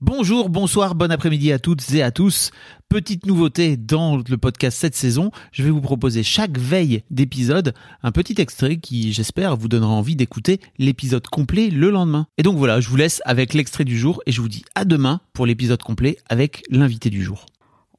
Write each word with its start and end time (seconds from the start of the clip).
Bonjour, 0.00 0.48
bonsoir, 0.48 0.94
bon 0.94 1.10
après-midi 1.10 1.50
à 1.50 1.58
toutes 1.58 1.92
et 1.92 2.02
à 2.04 2.12
tous. 2.12 2.52
Petite 2.88 3.26
nouveauté 3.26 3.76
dans 3.76 4.16
le 4.16 4.36
podcast 4.38 4.78
cette 4.78 4.94
saison, 4.94 5.32
je 5.50 5.64
vais 5.64 5.70
vous 5.70 5.80
proposer 5.80 6.22
chaque 6.22 6.56
veille 6.56 7.02
d'épisode 7.10 7.74
un 8.04 8.12
petit 8.12 8.40
extrait 8.40 8.76
qui, 8.76 9.12
j'espère, 9.12 9.56
vous 9.56 9.66
donnera 9.66 9.90
envie 9.92 10.14
d'écouter 10.14 10.60
l'épisode 10.78 11.26
complet 11.26 11.68
le 11.70 11.90
lendemain. 11.90 12.28
Et 12.38 12.44
donc 12.44 12.56
voilà, 12.56 12.78
je 12.80 12.88
vous 12.88 12.96
laisse 12.96 13.20
avec 13.24 13.54
l'extrait 13.54 13.84
du 13.84 13.98
jour 13.98 14.22
et 14.26 14.30
je 14.30 14.40
vous 14.40 14.48
dis 14.48 14.62
à 14.76 14.84
demain 14.84 15.20
pour 15.32 15.46
l'épisode 15.46 15.82
complet 15.82 16.16
avec 16.28 16.62
l'invité 16.70 17.10
du 17.10 17.24
jour. 17.24 17.46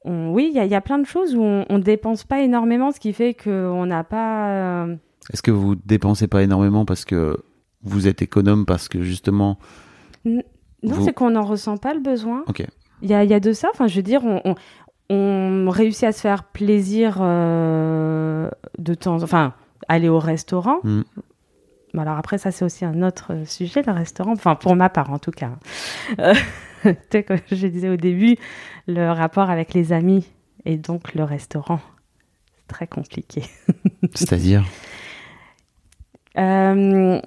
Oui, 0.06 0.48
il 0.50 0.56
y, 0.56 0.58
a- 0.58 0.64
il 0.64 0.70
y 0.70 0.74
a 0.74 0.80
plein 0.80 0.98
de 0.98 1.06
choses 1.06 1.34
où 1.34 1.42
on, 1.42 1.66
on 1.68 1.78
dépense 1.78 2.24
pas 2.24 2.40
énormément, 2.40 2.92
ce 2.92 2.98
qui 3.00 3.12
fait 3.12 3.34
qu'on 3.34 3.84
n'a 3.84 4.04
pas. 4.04 4.48
euh, 4.86 4.96
Est-ce 5.34 5.42
que 5.42 5.50
vous 5.50 5.74
dépensez 5.74 6.28
pas 6.28 6.42
énormément 6.42 6.86
parce 6.86 7.04
que 7.04 7.36
vous 7.82 8.08
êtes 8.08 8.22
économe 8.22 8.64
parce 8.64 8.88
que 8.88 9.02
justement... 9.02 9.58
Non, 10.82 10.94
Vous- 10.94 11.04
c'est 11.04 11.12
qu'on 11.12 11.30
n'en 11.30 11.44
ressent 11.44 11.76
pas 11.76 11.94
le 11.94 12.00
besoin. 12.00 12.44
Ok. 12.48 12.62
Il 13.02 13.08
y 13.10 13.14
a, 13.14 13.24
il 13.24 13.30
y 13.30 13.34
a 13.34 13.40
de 13.40 13.52
ça. 13.52 13.68
Enfin, 13.72 13.86
je 13.86 13.96
veux 13.96 14.02
dire, 14.02 14.22
on, 14.24 14.40
on, 14.44 14.54
on 15.14 15.70
réussit 15.70 16.04
à 16.04 16.12
se 16.12 16.20
faire 16.20 16.44
plaisir 16.44 17.18
euh, 17.20 18.48
de 18.78 18.94
temps. 18.94 19.22
Enfin, 19.22 19.54
aller 19.88 20.08
au 20.08 20.18
restaurant. 20.18 20.78
Mm. 20.84 21.02
Bon, 21.94 22.02
alors 22.02 22.16
après, 22.18 22.38
ça, 22.38 22.50
c'est 22.52 22.64
aussi 22.64 22.84
un 22.84 23.02
autre 23.02 23.32
euh, 23.34 23.44
sujet, 23.44 23.82
le 23.86 23.92
restaurant. 23.92 24.32
Enfin, 24.32 24.54
pour 24.54 24.76
ma 24.76 24.88
part, 24.88 25.10
en 25.10 25.18
tout 25.18 25.32
cas. 25.32 25.50
Euh, 26.18 26.34
tu 26.84 26.94
sais, 27.10 27.22
comme 27.24 27.38
je 27.50 27.66
disais 27.66 27.88
au 27.88 27.96
début, 27.96 28.36
le 28.86 29.10
rapport 29.10 29.50
avec 29.50 29.74
les 29.74 29.92
amis 29.92 30.28
et 30.64 30.76
donc 30.76 31.14
le 31.14 31.24
restaurant. 31.24 31.80
C'est 32.58 32.66
très 32.68 32.86
compliqué. 32.86 33.42
C'est-à-dire? 34.14 34.64
Euh, 36.38 37.20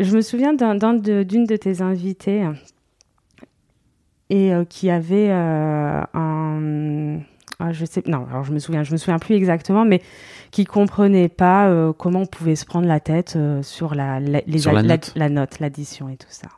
je 0.00 0.16
me 0.16 0.20
souviens 0.22 0.52
d'un- 0.54 0.74
d'un 0.74 0.94
de- 0.94 1.22
d'une 1.22 1.44
de, 1.44 1.56
tes 1.56 1.80
invitées 1.82 2.44
et 4.30 4.52
euh, 4.52 4.64
qui 4.64 4.90
avait 4.90 5.28
euh, 5.30 6.02
un. 6.14 7.18
ah, 7.58 7.72
je 7.72 7.84
sais, 7.84 8.02
non, 8.06 8.26
alors 8.30 8.44
je 8.44 8.52
me 8.52 8.58
souviens, 8.58 8.82
je 8.84 8.92
me 8.92 8.96
souviens 8.96 9.18
plus 9.18 9.34
exactement, 9.34 9.84
mais 9.84 10.00
qui 10.50 10.64
comprenait 10.64 11.28
pas 11.28 11.68
euh, 11.68 11.92
comment 11.92 12.20
on 12.20 12.26
pouvait 12.26 12.56
se 12.56 12.64
prendre 12.64 12.86
la 12.86 13.00
tête 13.00 13.36
sur 13.62 13.94
la, 13.94 14.20
la, 14.20 14.40
les- 14.46 14.58
Sur 14.58 14.72
la 14.72 14.82
note. 14.82 15.12
la 15.16 15.28
note, 15.28 15.58
l'addition 15.60 16.08
et 16.08 16.16
tout 16.16 16.26
ça. 16.30 16.48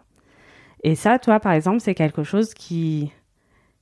Et 0.84 0.94
ça, 0.96 1.18
toi, 1.18 1.38
par 1.40 1.52
exemple, 1.52 1.80
c'est 1.80 1.94
quelque 1.94 2.24
chose 2.24 2.54
qui 2.54 3.10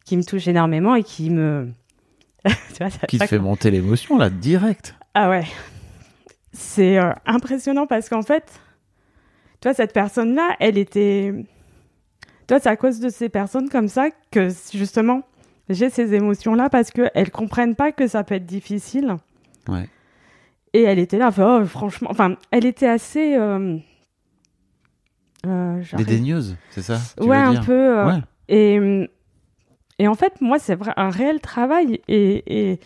qui 0.05 0.17
me 0.17 0.25
touche 0.25 0.49
énormément 0.49 0.95
et 0.95 1.03
qui 1.03 1.31
me 1.31 1.71
Tu 2.45 2.51
vois, 2.81 2.91
ça- 2.91 3.07
Qui 3.07 3.19
te 3.19 3.27
fait 3.27 3.39
monter 3.39 3.71
l'émotion 3.71 4.17
là, 4.19 4.31
direct 4.31 4.95
ah 5.15 5.29
ouais. 5.29 5.45
C'est 6.53 6.99
impressionnant 7.27 7.87
parce 7.89 8.09
qu'en 8.09 8.23
fait, 8.23 8.45
toi, 9.61 9.75
cette 9.75 9.93
personne-là, 9.93 10.57
elle 10.61 10.79
était. 10.79 11.35
Toi, 12.47 12.59
c'est 12.61 12.69
à 12.69 12.77
cause 12.77 12.99
de 13.01 13.09
ces 13.09 13.29
personnes 13.29 13.69
comme 13.69 13.89
ça 13.89 14.09
que 14.31 14.49
justement, 14.73 15.23
j'ai 15.69 15.89
ces 15.91 16.15
émotions-là 16.15 16.69
parce 16.69 16.91
qu'elles 16.91 17.31
comprennent 17.31 17.77
pas 17.77 17.93
que 17.93 18.07
ça 18.09 18.25
peut 18.25 18.35
être 18.37 18.47
difficile. 18.47 19.17
Ouais. 19.69 19.89
Et 20.73 20.83
elle 20.83 20.99
était 20.99 21.19
là, 21.19 21.31
oh, 21.39 21.65
franchement. 21.67 22.09
Enfin, 22.11 22.37
elle 22.51 22.65
était 22.65 22.89
assez. 22.89 23.37
Euh, 23.37 23.77
euh, 25.47 25.83
Dédaigneuse, 25.97 26.57
c'est 26.71 26.83
ça 26.83 26.99
tu 27.21 27.27
Ouais, 27.27 27.37
veux 27.43 27.57
un 27.59 27.63
peu. 27.65 27.73
euh, 27.99 28.07
Ouais. 28.07 28.21
et, 28.49 29.09
et 29.99 30.09
en 30.09 30.15
fait, 30.15 30.41
moi, 30.41 30.59
c'est 30.59 30.77
un 30.97 31.11
réel 31.11 31.41
travail. 31.41 32.01
Et, 32.09 32.71
et- 32.73 32.81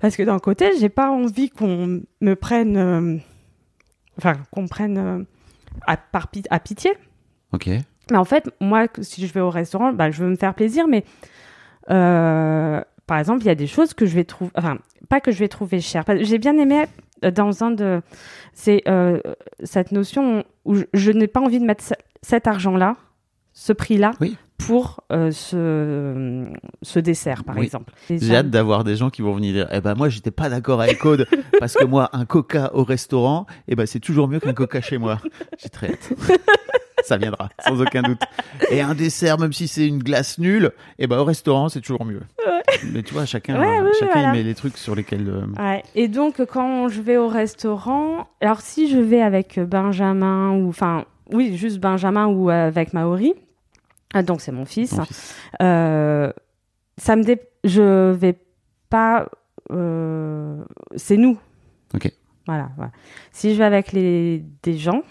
parce 0.00 0.16
que 0.16 0.22
d'un 0.22 0.38
côté, 0.38 0.70
j'ai 0.78 0.88
pas 0.88 1.10
envie 1.10 1.50
qu'on 1.50 2.02
me 2.20 2.34
prenne. 2.34 3.20
enfin, 4.16 4.34
qu'on 4.52 4.62
me 4.62 4.68
prenne 4.68 5.26
à, 5.86 5.96
par 5.96 6.28
à 6.50 6.60
pitié. 6.60 6.92
Ok. 7.52 7.68
Mais 8.10 8.16
en 8.16 8.24
fait, 8.24 8.48
moi, 8.60 8.86
si 9.00 9.26
je 9.26 9.32
vais 9.32 9.40
au 9.40 9.50
restaurant, 9.50 9.92
bah, 9.92 10.10
je 10.10 10.22
veux 10.22 10.30
me 10.30 10.36
faire 10.36 10.54
plaisir. 10.54 10.86
Mais 10.88 11.04
euh, 11.90 12.80
par 13.06 13.18
exemple, 13.18 13.42
il 13.42 13.46
y 13.46 13.50
a 13.50 13.54
des 13.54 13.66
choses 13.66 13.94
que 13.94 14.06
je 14.06 14.14
vais 14.14 14.24
trouver. 14.24 14.50
Enfin, 14.56 14.78
pas 15.08 15.20
que 15.20 15.30
je 15.32 15.38
vais 15.38 15.48
trouver 15.48 15.80
que 16.18 16.24
J'ai 16.24 16.38
bien 16.38 16.56
aimé 16.58 16.84
euh, 17.24 17.30
dans 17.30 17.64
un 17.64 17.70
de. 17.70 18.02
C'est 18.52 18.82
euh, 18.88 19.20
cette 19.62 19.92
notion 19.92 20.44
où 20.64 20.74
je, 20.74 20.84
je 20.92 21.10
n'ai 21.12 21.26
pas 21.28 21.40
envie 21.40 21.60
de 21.60 21.64
mettre 21.64 21.84
ce- 21.84 21.94
cet 22.22 22.46
argent-là, 22.46 22.96
ce 23.52 23.72
prix-là, 23.72 24.12
Oui. 24.20 24.36
Pour 24.58 25.00
euh, 25.12 25.30
ce, 25.30 26.46
ce 26.82 26.98
dessert, 26.98 27.44
par 27.44 27.56
Oui. 27.56 27.64
exemple. 27.64 27.92
J'ai 28.10 28.36
hâte 28.36 28.50
d'avoir 28.50 28.84
des 28.84 28.96
gens 28.96 29.08
qui 29.08 29.22
vont 29.22 29.32
venir 29.34 29.52
dire 29.54 29.68
Eh 29.72 29.80
ben 29.80 29.94
moi 29.94 30.08
j'étais 30.08 30.30
pas 30.32 30.48
d'accord 30.50 30.80
avec 30.82 31.04
Aude 31.04 31.26
parce 31.60 31.74
que 31.74 31.84
moi 31.84 32.10
un 32.12 32.24
coca 32.26 32.70
au 32.74 32.84
restaurant 32.84 33.46
eh 33.68 33.76
ben 33.76 33.86
c'est 33.86 34.00
toujours 34.00 34.28
mieux 34.28 34.40
qu'un 34.40 34.52
coca 34.54 34.80
chez 34.80 34.98
moi. 34.98 35.20
J'ai 35.58 35.68
très 35.68 35.88
hâte. 35.90 36.12
Ça 37.04 37.16
viendra 37.16 37.48
sans 37.64 37.80
aucun 37.80 38.02
doute. 38.02 38.20
Et 38.70 38.80
un 38.82 38.94
dessert 38.94 39.38
même 39.38 39.52
si 39.52 39.68
c'est 39.68 39.86
une 39.86 40.02
glace 40.02 40.38
nulle 40.38 40.72
eh 40.98 41.06
ben 41.06 41.18
au 41.18 41.24
restaurant 41.24 41.68
c'est 41.68 41.80
toujours 41.80 42.04
mieux. 42.04 42.20
Mais 42.92 43.02
tu 43.02 43.14
vois 43.14 43.24
chacun 43.24 43.58
Ouais, 43.58 43.80
oui, 43.80 43.90
chacun 43.98 44.12
voilà. 44.12 44.28
il 44.28 44.32
met 44.38 44.42
les 44.42 44.54
trucs 44.54 44.76
sur 44.76 44.94
lesquels 44.94 45.28
euh, 45.28 45.46
Ouais. 45.62 45.82
Et 45.94 46.08
donc, 46.08 46.44
quand 46.44 46.88
je 46.88 47.00
vais 47.00 47.16
au 47.16 47.28
restaurant, 47.28 48.26
alors 48.42 48.60
si 48.60 48.90
je 48.90 48.98
vais 48.98 49.22
avec 49.22 49.58
Benjamin 49.58 50.50
ou, 50.50 50.68
enfin, 50.68 51.06
oui, 51.32 51.56
juste 51.56 51.78
Benjamin 51.80 52.26
ou 52.26 52.50
avec 52.50 52.92
Maori, 52.92 53.32
ah, 54.14 54.22
donc 54.22 54.40
c'est 54.40 54.52
mon 54.52 54.64
fils, 54.64 54.90
ton 54.90 55.04
fils. 55.04 55.34
euh, 55.62 56.32
ça 56.96 57.14
me 57.16 57.22
dé... 57.24 57.40
je 57.64 58.10
vais 58.12 58.38
pas, 58.90 59.28
euh, 59.70 60.64
c'est 60.96 61.16
nous. 61.16 61.38
Ok. 61.94 62.12
Voilà, 62.46 62.70
voilà. 62.76 62.92
Si 63.32 63.52
je 63.52 63.58
vais 63.58 63.64
avec 63.64 63.92
les 63.92 64.42
des 64.62 64.76
gens, 64.78 65.02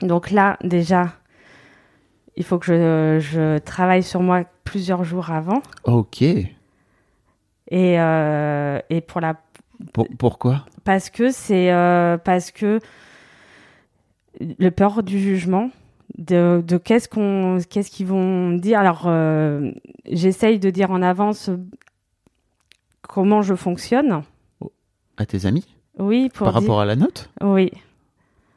donc 0.00 0.30
là 0.30 0.56
déjà, 0.64 1.12
il 2.36 2.44
faut 2.44 2.58
que 2.58 2.66
je, 2.66 3.18
je 3.20 3.58
travaille 3.58 4.02
sur 4.02 4.22
moi 4.22 4.44
plusieurs 4.64 5.04
jours 5.04 5.30
avant 5.30 5.62
Ok. 5.84 6.22
et 6.22 6.46
euh, 7.70 8.80
et 8.90 9.00
pour 9.02 9.20
la 9.20 9.34
Pour- 9.92 10.08
pourquoi? 10.18 10.64
Parce 10.84 11.10
que 11.10 11.30
c'est 11.30 11.68
parce 12.24 12.50
que 12.50 12.80
le 14.40 14.70
peur 14.70 15.02
du 15.02 15.18
jugement 15.20 15.70
de, 16.18 16.62
de 16.66 16.76
qu'est-ce 16.76 17.08
qu'on 17.08 17.58
qu'est-ce 17.70 17.90
qu'ils 17.90 18.06
vont 18.06 18.50
dire. 18.52 18.78
Alors 18.80 19.04
euh, 19.06 19.70
j'essaye 20.10 20.58
de 20.58 20.68
dire 20.70 20.90
en 20.90 21.00
avance 21.02 21.48
comment 23.02 23.42
je 23.42 23.54
fonctionne. 23.54 24.22
À 25.16 25.26
tes 25.26 25.46
amis? 25.46 25.66
Oui 25.98 26.28
pour 26.28 26.44
par 26.46 26.54
dire- 26.54 26.62
rapport 26.62 26.80
à 26.80 26.84
la 26.84 26.96
note? 26.96 27.30
Oui. 27.42 27.70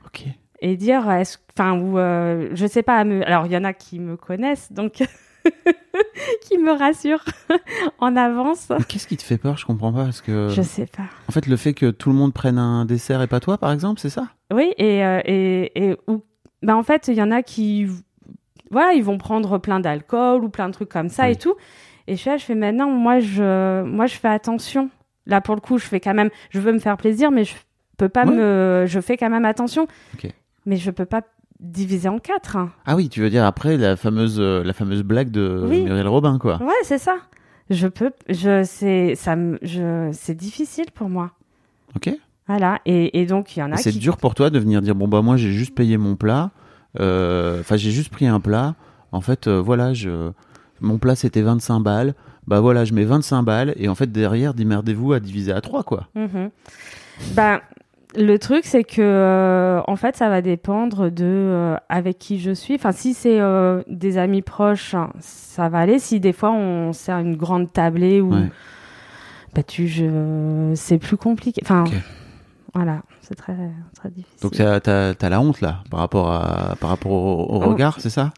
Ok. 0.05 0.25
et 0.59 0.75
dire 0.75 1.09
est-ce 1.09 1.37
enfin 1.57 1.79
ou 1.79 1.97
euh, 1.97 2.49
je 2.53 2.65
sais 2.67 2.83
pas 2.83 3.03
me- 3.03 3.25
alors 3.25 3.45
il 3.45 3.51
y 3.53 3.57
en 3.57 3.63
a 3.63 3.73
qui 3.73 3.97
me 3.99 4.17
connaissent 4.17 4.71
donc 4.71 5.01
qui 6.41 6.57
me 6.57 6.71
rassurent 6.77 7.23
en 7.99 8.15
avance. 8.15 8.71
Qu'est-ce 8.87 9.07
qui 9.07 9.17
te 9.17 9.23
fait 9.23 9.37
peur? 9.37 9.57
Je 9.57 9.65
comprends 9.65 9.91
pas 9.93 10.03
parce 10.03 10.21
que 10.21 10.49
je 10.49 10.61
sais 10.61 10.85
pas. 10.85 11.03
en 11.27 11.31
fait 11.31 11.47
le 11.47 11.55
fait 11.57 11.73
que 11.73 11.89
tout 11.91 12.09
le 12.09 12.15
monde 12.15 12.33
prenne 12.33 12.57
un 12.59 12.85
dessert 12.85 13.21
et 13.21 13.27
pas 13.27 13.39
toi 13.39 13.57
par 13.57 13.71
exemple 13.71 13.99
c'est 13.99 14.09
ça? 14.09 14.27
Oui, 14.53 14.73
et, 14.77 15.03
euh, 15.05 15.21
et, 15.25 15.89
et 15.91 15.95
bah 16.63 16.75
en 16.75 16.83
fait, 16.83 17.07
il 17.07 17.15
y 17.15 17.21
en 17.21 17.31
a 17.31 17.41
qui, 17.43 17.87
voilà, 18.69 18.93
ils 18.93 19.03
vont 19.03 19.17
prendre 19.17 19.57
plein 19.57 19.79
d'alcool 19.79 20.43
ou 20.43 20.49
plein 20.49 20.67
de 20.69 20.73
trucs 20.73 20.89
comme 20.89 21.09
ça 21.09 21.25
Oui. 21.25 21.31
et 21.31 21.35
tout. 21.35 21.55
Et 22.07 22.15
je 22.15 22.21
fais, 22.23 22.37
je 22.37 22.45
fais 22.45 22.55
maintenant, 22.55 22.89
moi, 22.89 23.19
je, 23.19 23.83
moi, 23.83 24.05
je 24.07 24.15
fais 24.15 24.27
attention. 24.27 24.89
Là, 25.27 25.39
pour 25.41 25.55
le 25.55 25.61
coup, 25.61 25.77
je 25.77 25.85
fais 25.85 25.99
quand 25.99 26.13
même, 26.13 26.29
je 26.49 26.59
veux 26.59 26.71
me 26.73 26.79
faire 26.79 26.97
plaisir, 26.97 27.31
mais 27.31 27.43
je 27.43 27.53
peux 27.97 28.09
pas 28.09 28.25
Ouais. 28.25 28.35
me, 28.35 28.85
je 28.87 28.99
fais 28.99 29.17
quand 29.17 29.29
même 29.29 29.45
attention. 29.45 29.87
Mais 30.65 30.75
je 30.77 30.91
peux 30.91 31.05
pas 31.05 31.21
diviser 31.59 32.09
en 32.09 32.17
quatre. 32.19 32.55
hein. 32.57 32.71
Ah 32.85 32.95
oui, 32.95 33.07
tu 33.09 33.21
veux 33.21 33.29
dire 33.29 33.45
après 33.45 33.77
la 33.77 33.95
fameuse 33.95 34.39
euh, 34.39 34.63
la 34.63 34.73
fameuse 34.73 35.03
blague 35.03 35.29
de 35.29 35.63
Oui. 35.67 35.83
Muriel 35.83 36.07
Robin 36.07 36.37
quoi. 36.39 36.57
Ouais, 36.61 36.73
c'est 36.83 36.97
ça. 36.97 37.17
Je 37.69 37.87
peux, 37.87 38.11
je, 38.29 38.63
c'est, 38.63 39.15
ça, 39.15 39.35
je, 39.61 40.09
c'est 40.11 40.35
difficile 40.35 40.87
pour 40.93 41.07
moi. 41.09 41.31
Ok. 41.95 42.09
Voilà. 42.51 42.79
Et, 42.85 43.19
et 43.21 43.25
donc, 43.25 43.55
il 43.55 43.59
y 43.59 43.63
en 43.63 43.71
a 43.71 43.77
c'est 43.77 43.91
qui. 43.91 43.99
dur 43.99 44.17
pour 44.17 44.35
toi 44.35 44.49
de 44.49 44.59
venir 44.59 44.81
dire 44.81 44.95
bon 44.95 45.07
bah 45.07 45.21
moi 45.21 45.37
j'ai 45.37 45.51
juste 45.51 45.73
payé 45.75 45.97
mon 45.97 46.15
plat, 46.15 46.51
euh, 46.99 47.59
enfin 47.61 47.75
j'ai 47.77 47.91
juste 47.91 48.09
pris 48.11 48.27
un 48.27 48.39
plat. 48.39 48.75
En 49.11 49.21
fait 49.21 49.47
euh, 49.47 49.61
voilà 49.61 49.93
je 49.93 50.31
mon 50.79 50.97
plat 50.97 51.15
c'était 51.15 51.41
25 51.41 51.79
balles. 51.79 52.13
Bah 52.47 52.59
voilà 52.59 52.85
je 52.85 52.93
mets 52.93 53.03
25 53.05 53.43
balles 53.43 53.73
et 53.77 53.87
en 53.87 53.95
fait 53.95 54.11
derrière 54.11 54.53
démerdez-vous 54.53 55.13
à 55.13 55.19
diviser 55.19 55.51
à 55.51 55.61
3 55.61 55.83
quoi. 55.83 56.07
Mhm. 56.15 56.49
Ben, 57.35 57.59
Le 58.17 58.37
truc, 58.39 58.65
c'est 58.65 58.83
que 58.83 58.99
euh, 59.01 59.79
en 59.87 59.95
fait, 59.95 60.17
ça 60.17 60.27
va 60.27 60.41
dépendre 60.41 61.09
de 61.11 61.23
euh, 61.23 61.75
avec 61.87 62.17
qui 62.19 62.39
je 62.39 62.51
suis. 62.51 62.75
Enfin, 62.75 62.91
si 62.91 63.13
c'est 63.13 63.39
euh, 63.39 63.83
des 63.87 64.17
amis 64.17 64.41
proches, 64.41 64.95
ça 65.19 65.69
va 65.69 65.79
aller. 65.79 65.97
Si 65.99 66.19
des 66.19 66.33
fois 66.33 66.51
on 66.51 66.91
sert 66.93 67.19
une 67.19 67.37
grande 67.37 67.71
tablée 67.71 68.19
ou 68.19 68.33
Ouais. 68.33 68.49
bah 69.55 69.63
tu, 69.63 69.87
je, 69.87 70.71
c'est 70.75 70.97
plus 70.97 71.15
compliqué. 71.15 71.61
Enfin. 71.63 71.83
Voilà, 72.73 73.01
c'est 73.21 73.35
très 73.35 73.55
très 73.95 74.09
difficile. 74.09 74.39
Donc 74.41 74.53
t'as 74.55 74.79
t'as- 74.79 75.13
t'as 75.13 75.29
la 75.29 75.41
honte 75.41 75.59
là 75.61 75.83
par 75.89 75.99
rapport 75.99 76.31
à 76.31 76.75
par 76.79 76.89
rapport 76.89 77.11
au, 77.11 77.43
au 77.43 77.61
Oh. 77.63 77.69
regard, 77.69 77.99
c'est 77.99 78.09
ça? 78.09 78.31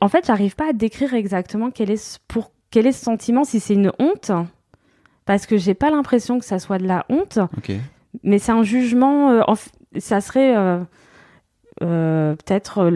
En 0.00 0.08
fait, 0.08 0.26
j'arrive 0.26 0.54
pas 0.54 0.68
à 0.70 0.72
décrire 0.72 1.14
exactement 1.14 1.70
quel 1.70 1.90
est 1.90 1.96
ce, 1.96 2.18
pour 2.28 2.50
quel 2.70 2.86
est 2.86 2.92
ce 2.92 3.02
sentiment. 3.04 3.44
Si 3.44 3.60
c'est 3.60 3.74
une 3.74 3.90
honte, 3.98 4.30
parce 5.24 5.46
que 5.46 5.56
j'ai 5.56 5.74
pas 5.74 5.90
l'impression 5.90 6.38
que 6.38 6.44
ça 6.44 6.58
soit 6.58 6.78
de 6.78 6.86
la 6.86 7.06
honte. 7.08 7.38
Mais 8.22 8.38
c'est 8.38 8.52
un 8.52 8.62
jugement. 8.62 9.30
euh, 9.30 9.40
en 9.46 9.54
ça 9.98 10.20
serait 10.20 10.56
euh, 10.56 10.80
euh, 11.82 12.34
peut-être 12.36 12.90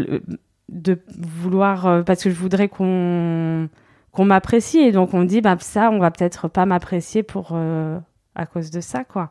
de 0.69 0.99
vouloir 1.19 2.05
parce 2.05 2.23
que 2.23 2.31
je 2.31 2.35
voudrais 2.35 2.69
qu'on 2.69 3.69
qu'on 4.13 4.25
m'apprécie 4.25 4.79
et 4.79 4.93
donc 4.93 5.15
on 5.15 5.25
dit 5.25 5.41
bah 5.41 5.57
ça 5.61 5.91
on 5.91 5.99
va 5.99 6.11
peut-être 6.11 6.49
pas 6.49 6.67
m'apprécier 6.67 7.23
pour 7.23 7.57
à 8.35 8.47
cause 8.47 8.71
de 8.71 8.81
ça 8.81 9.05
quoi. 9.05 9.31